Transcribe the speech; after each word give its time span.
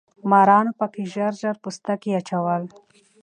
مارانو 0.31 0.71
پکې 0.79 1.03
ژر 1.13 1.33
ژر 1.41 1.55
پوستکي 1.63 2.11
اچول. 2.19 2.63